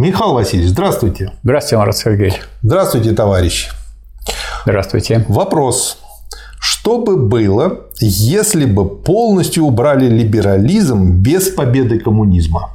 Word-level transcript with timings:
Михаил 0.00 0.32
Васильевич, 0.32 0.70
здравствуйте. 0.70 1.32
Здравствуйте, 1.42 1.76
Марат 1.76 1.94
Сергеевич. 1.94 2.40
Здравствуйте, 2.62 3.12
товарищ. 3.12 3.68
Здравствуйте. 4.64 5.26
Вопрос. 5.28 5.98
Что 6.58 7.02
бы 7.02 7.18
было, 7.18 7.80
если 8.00 8.64
бы 8.64 8.88
полностью 8.88 9.64
убрали 9.64 10.06
либерализм 10.06 11.20
без 11.20 11.50
победы 11.50 12.00
коммунизма? 12.00 12.70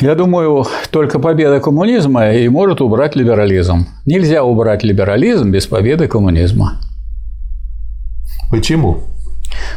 Я 0.00 0.16
думаю, 0.16 0.66
только 0.90 1.20
победа 1.20 1.60
коммунизма 1.60 2.32
и 2.32 2.48
может 2.48 2.80
убрать 2.80 3.14
либерализм. 3.14 3.86
Нельзя 4.04 4.42
убрать 4.42 4.82
либерализм 4.82 5.52
без 5.52 5.68
победы 5.68 6.08
коммунизма. 6.08 6.80
Почему? 8.50 9.02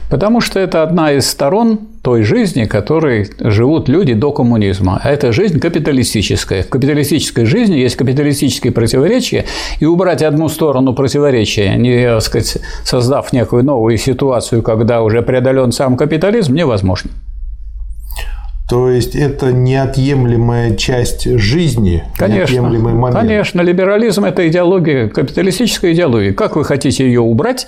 Потому 0.10 0.42
что 0.42 0.60
это 0.60 0.82
одна 0.82 1.12
из 1.12 1.30
сторон 1.30 1.90
той 2.06 2.22
жизни, 2.22 2.66
которой 2.66 3.28
живут 3.40 3.90
люди 3.90 4.14
до 4.14 4.32
коммунизма. 4.32 5.02
А 5.04 5.10
это 5.10 5.32
жизнь 5.32 5.60
капиталистическая. 5.60 6.62
В 6.62 6.70
капиталистической 6.70 7.46
жизни 7.46 7.78
есть 7.78 7.96
капиталистические 7.96 8.72
противоречия, 8.72 9.46
и 9.80 9.86
убрать 9.86 10.22
одну 10.22 10.48
сторону 10.48 10.94
противоречия, 10.94 11.76
не 11.76 12.22
сказать, 12.22 12.60
создав 12.84 13.34
некую 13.34 13.64
новую 13.64 13.98
ситуацию, 13.98 14.62
когда 14.62 15.02
уже 15.02 15.24
преодолен 15.24 15.72
сам 15.72 15.98
капитализм, 15.98 16.54
невозможно. 16.54 17.10
То 18.68 18.90
есть 18.90 19.16
это 19.16 19.52
неотъемлемая 19.54 20.76
часть 20.76 21.30
жизни, 21.38 22.04
конечно, 22.18 22.54
неотъемлемый 22.54 22.94
момент. 22.94 23.16
Конечно, 23.20 23.62
либерализм– 23.62 24.26
это 24.26 24.48
идеология, 24.48 25.08
капиталистическая 25.08 25.94
идеология. 25.94 26.34
Как 26.34 26.56
вы 26.56 26.64
хотите 26.64 27.06
ее 27.06 27.22
убрать, 27.22 27.68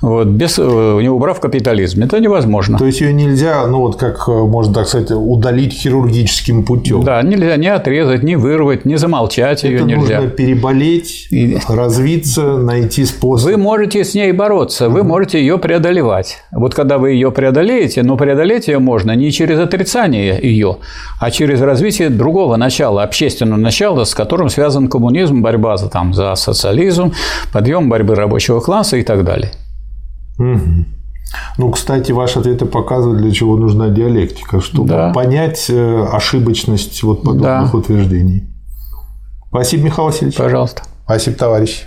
вот, 0.00 0.28
без, 0.28 0.58
э, 0.58 0.98
не 1.02 1.10
убрав 1.10 1.40
капитализм? 1.40 2.04
Это 2.04 2.20
невозможно. 2.20 2.78
То 2.78 2.86
есть 2.86 3.02
ее 3.02 3.12
нельзя, 3.12 3.66
ну 3.66 3.80
вот 3.80 3.96
как 3.96 4.26
э, 4.28 4.32
можно 4.32 4.72
так 4.72 4.88
сказать, 4.88 5.10
удалить 5.10 5.74
хирургическим 5.74 6.64
путем. 6.64 7.02
Да, 7.02 7.20
нельзя 7.20 7.56
не 7.56 7.68
отрезать, 7.68 8.22
не 8.22 8.36
вырвать, 8.36 8.86
не 8.86 8.96
замолчать 8.96 9.62
ее 9.64 9.82
нельзя. 9.82 10.22
Нужно 10.22 10.30
переболеть, 10.30 11.26
И... 11.30 11.58
развиться, 11.68 12.56
найти 12.56 13.04
способ. 13.04 13.50
Вы 13.50 13.58
можете 13.58 14.04
с 14.04 14.14
ней 14.14 14.32
бороться, 14.32 14.88
вы 14.88 15.02
можете 15.02 15.38
ее 15.38 15.58
преодолевать. 15.58 16.38
Вот 16.60 16.74
когда 16.74 16.98
вы 16.98 17.12
ее 17.12 17.32
преодолеете, 17.32 18.02
но 18.02 18.16
преодолеть 18.16 18.68
ее 18.68 18.78
можно 18.78 19.16
не 19.16 19.32
через 19.32 19.58
отрицание 19.58 20.38
ее, 20.40 20.76
а 21.18 21.30
через 21.30 21.60
развитие 21.62 22.10
другого 22.10 22.56
начала, 22.56 23.02
общественного 23.02 23.58
начала, 23.58 24.04
с 24.04 24.14
которым 24.14 24.50
связан 24.50 24.88
коммунизм, 24.88 25.40
борьба 25.42 25.76
за, 25.76 25.88
там, 25.88 26.12
за 26.12 26.34
социализм, 26.34 27.12
подъем 27.52 27.88
борьбы 27.88 28.14
рабочего 28.14 28.60
класса 28.60 28.98
и 28.98 29.02
так 29.02 29.24
далее. 29.24 29.52
Угу. 30.38 30.84
Ну, 31.58 31.70
кстати, 31.70 32.12
ваши 32.12 32.38
ответы 32.40 32.66
показывают, 32.66 33.22
для 33.22 33.30
чего 33.32 33.56
нужна 33.56 33.88
диалектика, 33.88 34.60
чтобы 34.60 34.88
да. 34.88 35.12
понять 35.12 35.66
э, 35.68 36.06
ошибочность 36.12 37.02
вот 37.02 37.22
подобных 37.22 37.72
да. 37.72 37.78
утверждений. 37.78 38.44
Спасибо, 39.48 39.84
Михаил 39.84 40.08
Васильевич. 40.08 40.36
Пожалуйста. 40.36 40.82
Спасибо, 41.04 41.36
товарищ. 41.36 41.86